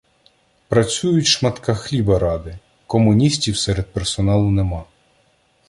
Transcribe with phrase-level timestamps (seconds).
[0.67, 2.57] Працюють шматка хліба ради—
[2.87, 4.83] комуністів серед персоналу нема.